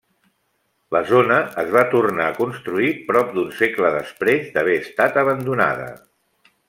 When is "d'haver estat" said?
4.57-5.21